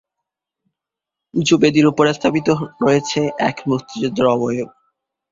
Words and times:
উঁচু 1.33 1.55
বেদির 1.57 1.85
ওপর 1.87 2.05
স্থাপিত 2.13 2.47
রয়েছে 2.81 3.19
এক 3.49 3.57
মুক্তিযোদ্ধার 3.67 4.27
অবয়ব। 4.27 4.69